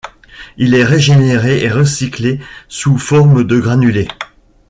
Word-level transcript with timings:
Il 0.57 0.73
est 0.73 0.83
régénéré 0.83 1.59
et 1.63 1.69
recyclé 1.69 2.39
sous 2.67 2.97
forme 2.97 3.43
de 3.43 3.59
granulés. 3.59 4.07